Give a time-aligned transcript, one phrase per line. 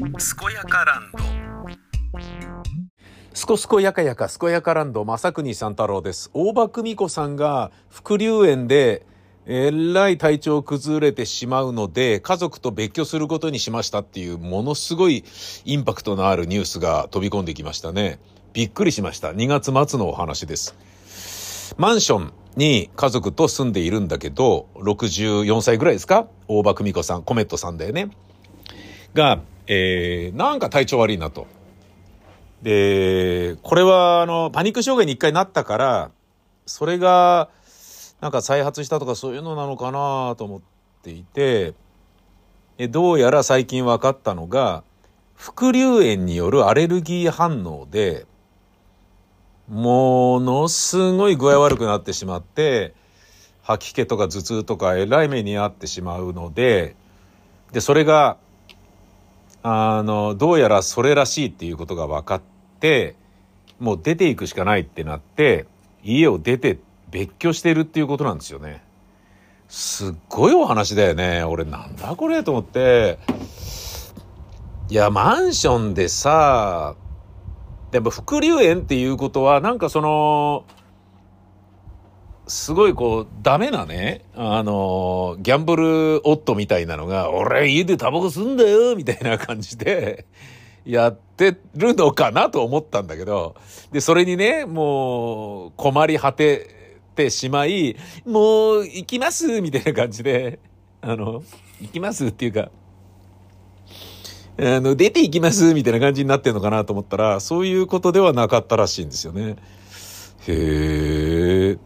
[0.00, 0.08] 健
[0.54, 1.18] やかランド。
[3.34, 6.30] すこすこやかやかすこやかランド正国三太郎です。
[6.32, 9.04] 大場久美子さんが副流炎で
[9.44, 15.22] えらい体調崩れてしまうので家族と別居することにしましたっていうものすごい
[15.66, 18.18] インパクトのあるニュースが飛び込んできましたね。
[18.54, 19.32] びっくりしました。
[19.32, 20.74] 2月末のお話です。
[21.76, 26.26] マンションに家族と住んでいるんだけど、64歳ぐらいですか？
[26.48, 28.08] 大場久美子さん、コメットさんだよね。
[29.12, 29.40] が、
[29.72, 31.46] えー、なんか体調悪いなと。
[32.60, 36.10] で、これは、あの、パニック障害に一回なったから、
[36.66, 37.50] それが、
[38.20, 40.60] なんか再発したとかそういうのなのかなと思っ
[41.04, 41.74] ていて、
[42.78, 44.82] えどうやら最近分かったのが、
[45.36, 48.26] 副流炎によるアレルギー反応で、
[49.68, 52.92] ものすごい具合悪くなってしまって、
[53.62, 56.96] 吐き気とか頭痛とかえらい目に遭ってしまうので、
[57.70, 58.36] で、それが、
[59.62, 62.42] あの、どうやらそれらしいっていうことが分かっ
[62.80, 63.16] て、
[63.78, 65.66] もう出ていくしかないってなって、
[66.02, 66.78] 家を出て
[67.10, 68.82] 別居してるっていうことなんですよね。
[69.68, 71.44] すっごいお話だよね。
[71.44, 73.18] 俺なんだこれと思って。
[74.88, 76.96] いや、マンションでさ、
[77.90, 80.64] でも副流炎っていうことはなんかその
[82.50, 90.26] すごいこうダメなねあのギャンブル夫みたいなのが「俺家でタバコ吸うんだよ」みたいな感じで
[90.84, 93.54] やってるのかなと思ったんだけど
[93.92, 100.58] でそれにねもう困り果ててしまい「もう行きます」みたいな感じで
[101.00, 101.44] あの
[101.80, 102.70] 行きますっていうか
[104.58, 109.56] あの、出ていきますみたいな感じになってんのかなと思ったら、そういうことではなかったらしいんですよね。
[110.46, 111.78] へえ。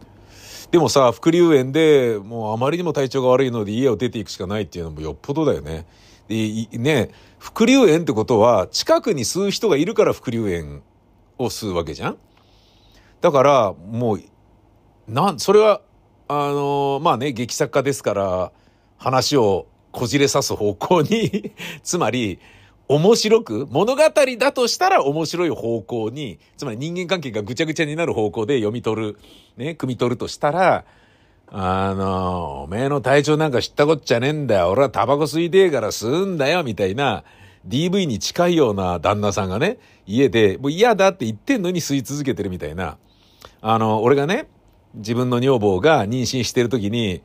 [0.71, 5.85] でもさ、副流炎でもうあまりにも体調が悪いので家を出ていくしかないっていうのもよっぽどだよね。
[6.27, 10.81] で、ね、副流炎ってことは近くに吸う人がいるから副流炎
[11.37, 12.17] を吸うわけじゃん
[13.21, 14.21] だから、もう、
[15.07, 15.81] なん、それは、
[16.27, 18.51] あのまあね、劇作家ですから、
[18.97, 21.51] 話をこじれさす方向に
[21.83, 22.39] つまり、
[22.87, 24.01] 面白く、物語
[24.37, 29.17] だとしたら面白い方向に、つまり人間関係がぐちゃぐちゃになる方向で読み取る、
[29.57, 30.85] ね、汲み取るとしたら、
[31.47, 34.69] あの、おめえの体調なんか知ったこっちゃねえんだよ。
[34.69, 37.23] 俺はタバコ吸いてえから吸うんだよ、みたいな、
[37.67, 42.97] DV に近いような旦那さんがね、家で、もう嫌だって言ってんのに吸い続けてるみたいな。
[43.61, 44.47] あの、俺がね、
[44.93, 47.21] 自分の女房が妊娠してる時に、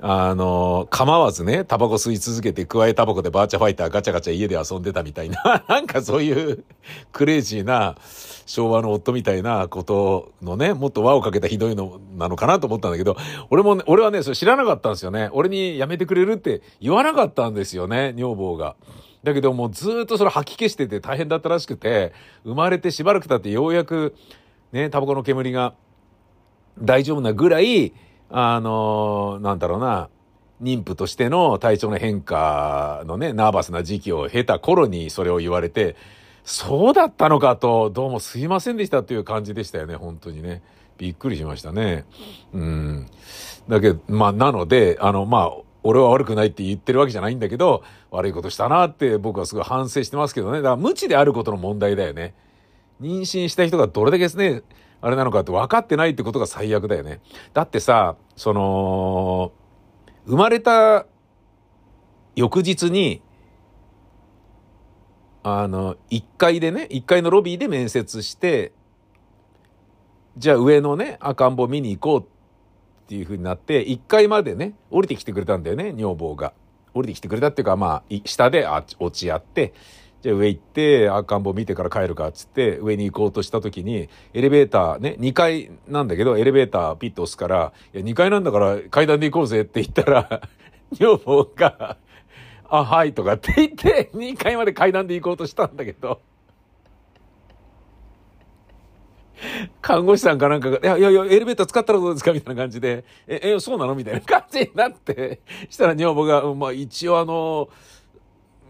[0.00, 6.64] あの、構わずね、タバコ吸い続けて、加えタバコでバーチャファイターガチャガチャ家で遊んでたみたいな、 なんかそういう
[7.12, 7.96] クレイジーな
[8.44, 13.16] 昭和の夫みたいなことのね、もっと輪をかけたひどいのなのかなと思ったんだけど、
[13.50, 15.30] 俺も、ね、俺はね、それ知らなかったんですよね。
[15.32, 18.76] 俺にやめてくれるって言わなかったんですよね、女房が。
[19.22, 22.12] だけどもうずっとそれ吐き気してて大変だったらしくて、
[22.44, 24.14] 生まれてしばらく経ってようやく、
[24.72, 25.74] ね、タバコの煙が
[26.78, 27.94] 大丈夫なぐらい、
[28.30, 30.08] あの、なんだろうな、
[30.62, 35.96] 妊婦としての体調の変化のね、ナーバスな時期を経た頃にそれを言われて、
[36.44, 40.62] そうだったのかと、どうもすいませんでしたっていう感じでしたよね、本当にね。
[40.98, 42.04] びっくりしましたね。
[42.52, 43.06] うん。
[43.68, 45.52] だけど、まあ、なので、あの、まあ、
[45.82, 50.58] 俺は悪くないって言ってるわけじゃないんだけど、悪いことしたなって僕はすごい反省してますけどね。
[50.58, 52.34] だから無知であることの問題だよね。
[53.00, 54.62] 妊娠した人がどれだけですね、
[55.04, 57.20] あれなのかって分かってないってことが最悪だよね。
[57.52, 59.52] だってさ、その、
[60.26, 61.04] 生まれた
[62.34, 63.20] 翌日に、
[65.42, 68.72] あの、1階でね、1階のロビーで面接して、
[70.38, 72.28] じゃあ上のね、赤ん坊見に行こう
[73.04, 76.54] っていう風になって、1階までね、降りてきてくれたんだよね、女房が。
[76.94, 79.74] 降りてきてくれたっていうか、まあ、下で落ち合って、
[80.24, 90.40] じゃあ上行って赤ん坊見てから帰るかっつって上に行こうとした時にエレベーターね2階なんだけどエレベーターピッと押すから「いや2階なんだから階段で行こうぜ」って言ったら
[90.92, 91.98] 女房が
[92.70, 96.22] 「あはい」とかって言って2階まで階段で行こうとしたんだけど。
[99.82, 107.68] 看護師さんかなんかが、いやいやいや、エレベーター使ったらどうですかみたいな感じで、え、え、そうなのみたいな感じになって、したら女房が、まあ一応あの、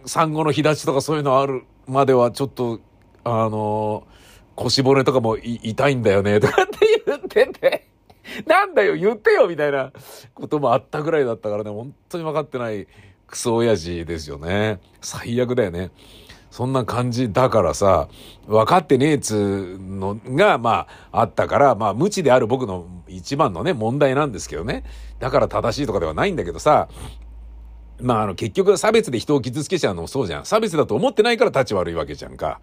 [0.07, 2.81] 産後の日立ちとかそういうのあるまではちょっと、
[3.25, 4.07] あの、
[4.55, 7.89] 腰骨とかも痛いんだよね、とかって言ってて、
[8.47, 9.93] なんだよ、言ってよ、みたいな
[10.35, 12.87] こともあったぐらいだったからね、本当に分かってない
[13.27, 14.81] クソ親父ですよね。
[15.01, 15.91] 最悪だよね。
[16.51, 18.09] そんな感じだからさ、
[18.47, 24.85] 分かってねえつのが、まあ、あったから、まあ、無知である僕の一番のね、問題なんですけどね。
[25.19, 26.89] だから正しいとかではないんだけどさ、
[28.01, 30.47] まあ、あの、結局差別で人を傷つけちゃうのもそうじゃん。
[30.47, 32.61] 差別だと思ってないから立ち悪いわけじゃんか。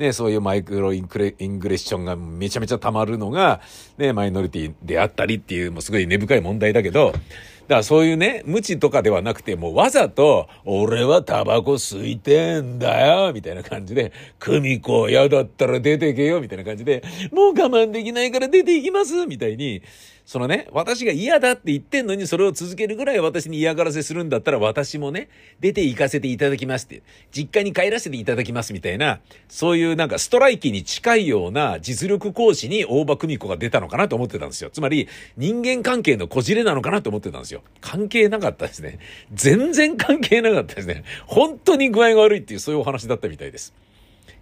[0.00, 3.60] ね、そういうマイクロインクレイングレッションがめちゃめちゃ溜まるのが、
[3.98, 7.20] ね、マイノリティであったりっていう、もうすごい根深い問題だけど、だか
[7.68, 19.82] らそういうね、無知とかではなくて、もうわざと、俺はタバコ吸いてんだよ、みたいな感じで、久美子嫌だったら出てけよ、みたいな感じで、もう我慢できないから出ていきます、みたいに、
[20.30, 27.02] そのね、私が嫌だって言ってんのにそれを続けるぐらい私に嫌がらせするんだったら私もね、出て行かせていただきますって、
[27.32, 29.18] 実家に帰らせていただきますみたいな、
[29.48, 34.70] そういううなんかストライキに近いような実力行使に大場久美子が出たのかなと思ってたんですよ。
[34.70, 37.62] つまり人間関係のこじれなのかなと思ってたんですよ。
[37.80, 38.98] 関係なかったですね。
[39.32, 41.04] 全然関係なかったですね。
[41.26, 43.74] 本当に具合が悪いっていうそういうお話だったみたいです。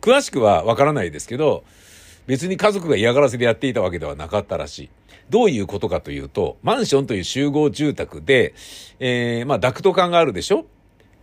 [0.00, 1.65] 詳しくはわからないですけど、
[2.27, 4.91] 別に家族が嫌がらせでやっていたわけではなかったらしい。
[5.31, 8.55] どういうことかというと、マンションという集合住宅で、
[9.01, 10.67] えー、まあ、ダクト管があるでしょ？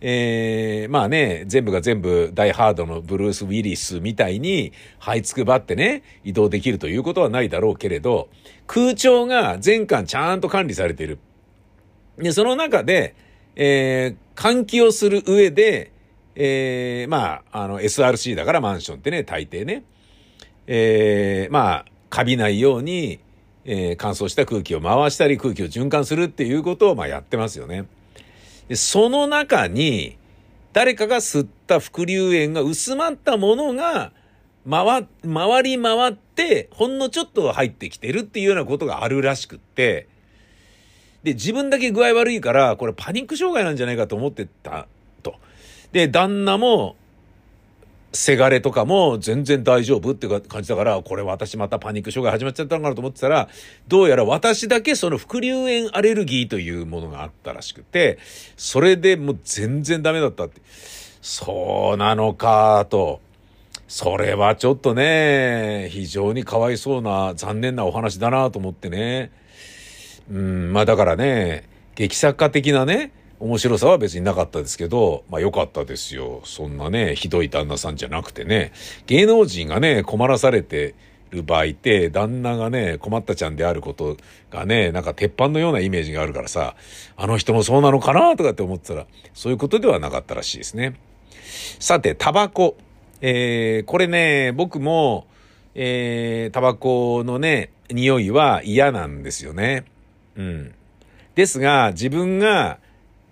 [0.08, 8.28] えー、まあね、全部が全部ダイハードのブルース・ウィリスみたいに這いつくばってね、移動できるということはないだろうけれど、
[8.68, 11.18] 空調が全館ちゃんと管理されている。
[12.18, 13.16] で、その中で、
[13.56, 15.90] えー、換気をする上で、
[16.36, 19.82] えー、まあ、あの、SRC だからマンションってね、大抵ね。
[20.68, 23.18] えー、まあ、カビないように、
[23.64, 27.86] えー、乾燥した空気を回したり空気を循環するっていうことをまあやってますよね。
[28.68, 30.18] でその中に
[30.72, 34.12] 誰かが吸った伏流炎が薄まったものが
[34.68, 40.08] 回、回り回ってほんのちょっと入ってきてるっていうようなことがあるらしくって、
[41.22, 44.86] で、自分だけ具合悪いから、これパニック障害なんじゃないかと思ってた
[45.22, 45.36] と。
[45.92, 46.96] で、旦那も
[48.12, 53.48] せがれとかも全然大丈夫って感じだから、これ私またパニック症が始まっちゃったのかなと思ってたら、
[53.88, 58.18] どうやら私だけその副流炎アレルギーというものがあったらしくて、
[58.56, 60.60] それでもう全然ダメだったって。
[61.20, 63.20] そうなのかと。
[63.88, 69.30] それはちょっとね、非常にかわいそうな残念なお話だなと思ってね。
[70.30, 76.40] うん、まあだからね、劇作家的なね、面白さは別になかったですけど、まあ良かったですよ。
[76.44, 78.72] そんなね、ひどい旦那さんじゃなくてね、
[79.06, 80.94] 芸能人がね、困らされて
[81.30, 84.16] る場合って、旦那がね、困ったちゃんであること
[84.50, 86.76] がね、なんか鉄板のようなイメージがあるからさ、
[87.16, 90.96] あの人もそうなのかなとかって思ってたら、そういうことではなかったらしいですね。
[91.78, 92.76] さて、タバコ。
[93.20, 95.26] えー、これね、僕も、
[95.74, 99.84] えー、タバコのね、匂いは嫌なんですよね。
[100.36, 100.74] うん。
[101.34, 102.78] ですが、自分が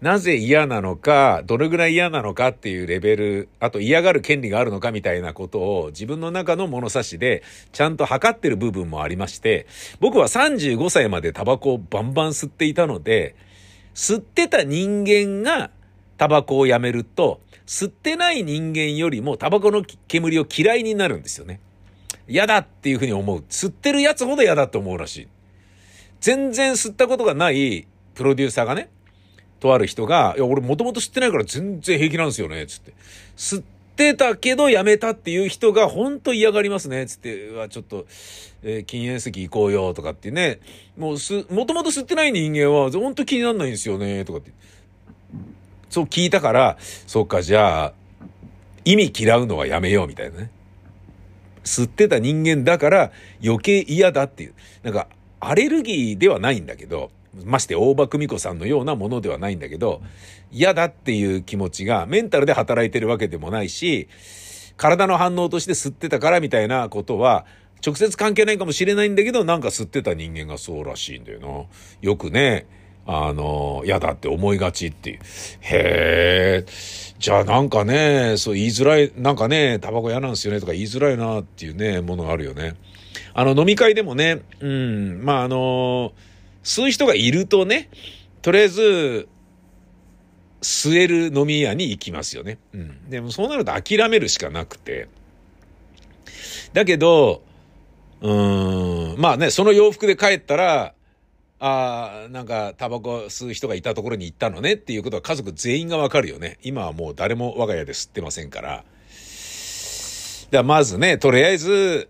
[0.00, 7.42] なぜ嫌なのか、どれぐらい嫌なのかっていうレベル、あと嫌がる権利があるのかみたいなことを自分の中の物差しで
[7.72, 9.66] ちゃんと測ってる部分もありまして、
[10.00, 13.34] 僕は35歳までタバコをバンバン吸っていたので、
[13.94, 15.70] 吸ってた人間が
[16.18, 21.60] タバコをやめると、吸ってない人間よりもタバコの煙を嫌いになるんですよね。
[22.28, 23.44] 嫌だっていうふうに思う。
[23.48, 25.28] 吸ってるやつほど嫌だって思うらしい。
[26.20, 28.90] 全然吸ったことがないプロデューサーがね、
[29.60, 32.92] とある人が、いや、俺もともと吸ってないから全然平気なんですよね、つって。
[33.36, 33.64] 吸っ
[33.96, 38.06] てたけどやめたっていう人が本当嫌がりますね、つって、うわ、ちょっと、
[38.62, 40.60] えー、禁煙席行こうよ、とかってね。
[40.96, 44.50] もうす、もともと吸ってない人間は本当気になんないんですよね、とかって。
[45.90, 47.92] そう聞いたから、そうか、じゃあ、
[48.84, 50.50] 意味嫌うのはやめよう、みたいなね。
[51.64, 54.54] 吸ってた人間だから余計嫌だっていう。
[54.82, 55.08] なんか、
[55.40, 57.10] アレルギーではないんだけど、
[57.44, 60.02] まして大場久美子さんのようなものではないんだけど、
[60.50, 64.08] 嫌だっていう気持ちがメンタルで働いてるわけでもないし、
[64.76, 67.46] 体の反応として吸ってたからみたいなことは、
[67.84, 71.64] 直接関係ないかもしれないんだけど、なんか吸ってた人間がそうらしいんだよな。
[72.00, 72.66] よくね、
[73.06, 75.18] あの、嫌だって思いがちっていう。
[75.60, 76.66] へえ、
[77.18, 82.74] じゃあなんかね、そう言いづらい、なんかね、タバコ嫌なんですよねとか言いづらいなっていうね、ものがあるよね。
[83.34, 86.12] あの飲み会でもね、うん、まああの
[86.64, 87.90] そういう人がいるとね、
[88.42, 89.28] とりあえず、
[90.62, 92.58] 吸える飲み屋に行きますよね。
[92.72, 93.10] うん。
[93.10, 95.08] でもそうなると諦めるしかなくて。
[96.72, 97.42] だけど、
[98.22, 100.94] うーん、まあね、その洋服で帰ったら、
[101.60, 106.58] ああ、なんかタバコ吸う人がいたところに行ったのねっていうことは家族全員がわかるよね。
[106.62, 108.84] 今はもう誰も我が家で吸ってませんから。
[110.50, 112.08] だまずね、とりあえず、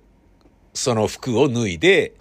[0.73, 2.15] その服を脱いで、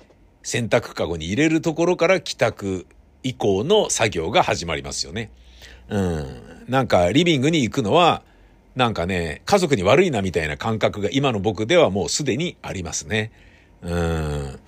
[0.43, 2.85] 洗濯かごに入れるところから帰宅
[3.23, 5.31] 以降の作業が始まりますよね。
[5.89, 6.65] うん。
[6.67, 8.23] なんかリビングに行くのは、
[8.75, 13.31] なんかね、家族に悪いなみたいな感覚が今の僕ではもうすでにありますね。
[13.81, 14.59] うん。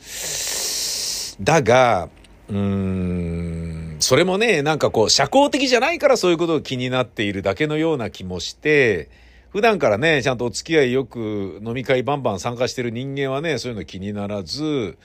[1.41, 2.10] だが、
[2.48, 9.10] うーん、それもね、なんかこう、社交的じゃないからそういうことが気になっているだけのような気もして、
[9.50, 14.98] 普段からね、ちゃんとお付き合いよく飲み会バンバン参加してる人間はね、そういうの気にならず、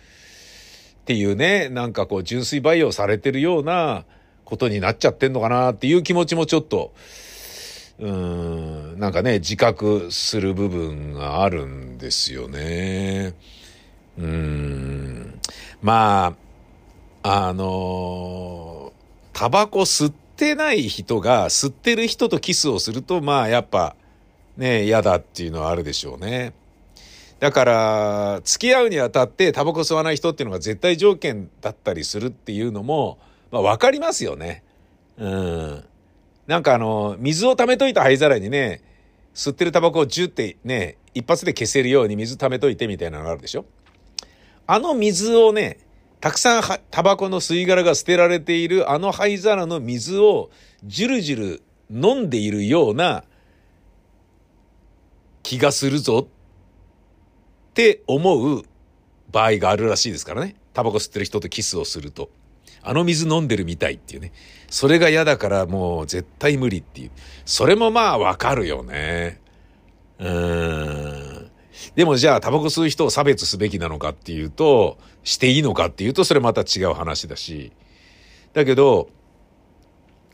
[1.11, 4.05] っていうね、なんかこう、純粋培養されてるような
[4.45, 6.93] ことになっちゃってんのかなっていう気持ちもちょっと、
[7.99, 13.35] うん、なんかね、自覚する部分があるんですよね。
[14.19, 15.41] うん。
[15.83, 16.37] ま
[17.25, 18.93] あ、あの
[19.33, 23.97] タバコ吸ってない人が吸ってる人とキスをすると、まあやっぱ
[24.57, 26.53] ね、嫌だっていうのはあるでしょうね。
[27.41, 33.19] だから、付き合うにあたってタバコ吸わない人っていうのが絶対条件だったりするっていうのも、
[33.51, 34.63] まあわかりますよね。
[35.17, 35.85] うん。
[36.47, 38.83] なんかあの、水を溜めといた灰皿にね、
[39.35, 43.65] 吸ってるタバコをジュってね、一発で消せるように水溜めといてみたいなのがあるでしょ
[44.67, 45.79] あの水をね、
[46.21, 50.51] たくさんタバコの吸い殻が捨てられているあの灰皿の水を
[50.85, 53.25] ジュルジュル飲んでいるような
[55.43, 56.29] 気がするぞ
[57.71, 58.65] って思う
[59.31, 60.57] 場合があるらしいですからね。
[60.75, 62.31] タバコ吸ってる人とキスをすると。
[62.83, 64.33] あの水飲んでるみたいっていうね。
[64.69, 67.11] それが嫌だからもう絶対無理っていう。
[67.45, 69.41] それもまあわかるよね。
[70.19, 71.51] うーん。
[71.95, 77.73] でもじゃあタバコ吸う人を差別すべきなのかっていうと、していいのかっていうとそれまた違う話だし。
[78.53, 79.11] だけど、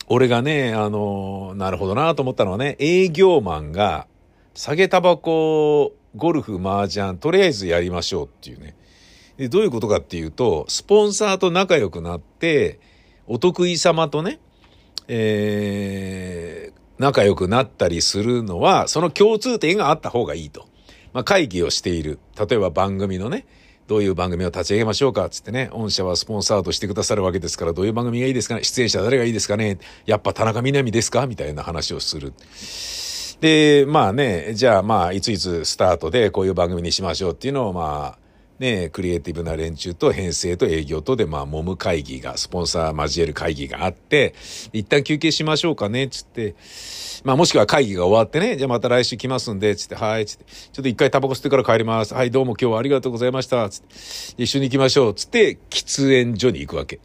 [0.07, 4.07] 俺がね、あの、なるほどなと思ったのはね、営業マンが、
[4.57, 8.75] 下げタバコ、ゴルフ、麻雀、とりあえずやりましょうっていうね。
[9.37, 12.79] で、どういうことかっていうと、スポンサーと仲良くなって、
[13.27, 14.39] お得意様とね、
[15.07, 20.65] えー、仲良くなったりするのは、その共通点があった方がいいと。
[21.13, 22.17] まあ、会議をしている。
[22.35, 23.45] 例えば番組のね、
[23.87, 32.33] どういう番組を立ち上げましょうかつってね、御社はスポンサードしてくださるわけですから、どういう番組がいいですかね出演者誰がいいですかねやっぱ田中みな実ですかみたいな話をする。
[33.39, 38.26] で、まあね、じゃあまあ、いついつスタートでこういう番組にしましょうっていうのをまあ、
[38.59, 44.33] ね、クリエイティブな連中と編成と営業とで、まあ、揉む会議が、スポンサー交える会議があって、
[44.73, 46.55] 一旦休憩しましょうかね、つって、
[47.23, 52.15] まあ、もしくは会議が終わってね、じゃあまた来週来ますんで、つって、はい、つって、ちょっと一回タバコ吸ってから帰ります。
[52.15, 56.99] はい、どうも今日はありがとうございました、つって、一緒に行きましょう、つって、喫煙所に行くわけ。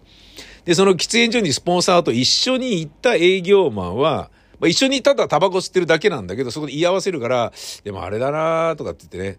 [0.65, 4.31] で、その喫煙所にスポンサーと一緒に行った営業マンは、
[4.63, 7.53] まあ、一緒にただタバコ吸ってるだけなんだけど、そこで言い合わせるから、
[7.83, 9.39] でもあれだなとかって言ってね。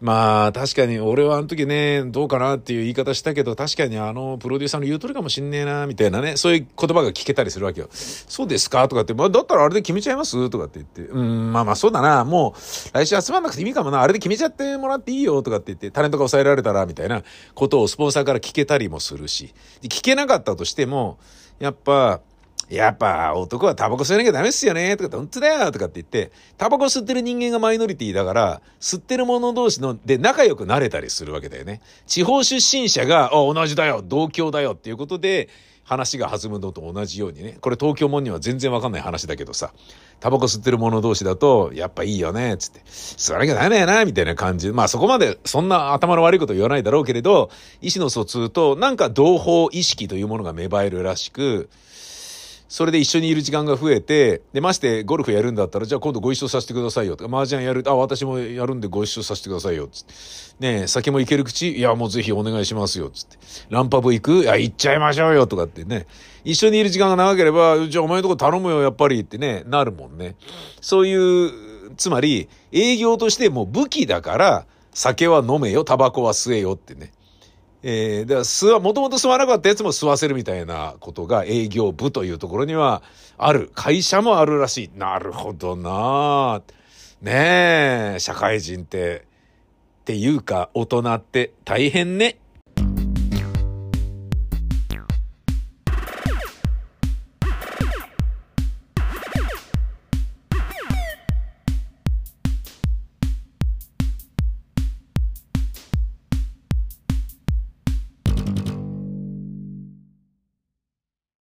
[0.00, 7.86] まあ、確かに俺はあの時ね、どうかなっていう言い方したけど、確かにあの、プロデューサーの言う通りかもしんねえなみたいなね、そういう言葉が聞けたりするわけよ。
[7.92, 12.60] そうですかとかって、まあ、だったらあれで決めちゃいますとかって言って、うん、まあまあそうだな、もう、
[12.92, 17.22] 来週集まんなくていいかもな、あれで決めちゃってもらっていいよとかって言って、タレントが抑えられたら、みたいな
[17.54, 21.18] ことをスポンサーから聞けたりもするし、聞けなかったとしても、
[21.60, 22.20] やっぱ、
[22.68, 31.80] やっぱ男はタバコ吸わなきゃダメっすよねとかって、本当だよとかって言って、タバコ吸ってる人間がマイノリティだから、吸ってる者同士の、で仲良くなれたりするわけだよね。
[32.06, 35.48] 地方出身者が、あ、同じだよ同郷だよっていうことで、
[35.84, 37.58] 話が弾むのと同じようにね。
[37.60, 39.72] これ東京もんには全然わかんない話だけどさ、
[40.18, 44.72] タバコ吸ってる者同士だと、やっぱいいよね、つって、吸わなきゃダメだよな、みたいな感じ。
[44.72, 51.70] まあそこまでそんな頭の悪いこと言わないだろうけれど、意思の疎通となんか同胞意識というものが芽生えるらしく、
[52.68, 57.16] それで一緒にいる時間が増えて、で、ましてゴルフやるんだったら、じゃあ今度ご一緒させてくださいよ。
[57.16, 59.86] とか、麻雀やる、あ、私もやるんでご一緒させてくださいよ。
[59.86, 60.14] つって。
[60.58, 63.10] ね酒もいける口いや、もうぜひお願いしますよ。
[63.10, 63.38] つって。
[63.70, 65.46] ランパブ行くいや、行っちゃいましょうよ。
[65.46, 66.06] とかってね。
[66.44, 70.36] 一緒にいる時間が長ければ、じゃあお前のとこ頼むよ、やっぱりってね、なるもんね。
[70.80, 71.52] そういう、
[71.96, 77.12] つまり、営業としてもう武器だから、酒は飲めよ、タバコは吸えよってね。
[77.88, 83.04] えー、だから吸わ、もともと吸わなかったやつも吸わせるみたいなことが営業部というところには
[83.38, 83.70] ある。
[83.76, 84.98] 会社もあるらしい。
[84.98, 86.62] なるほどな
[87.22, 89.24] ねえ、社会人って、
[90.00, 92.38] っていうか大人って大変ね。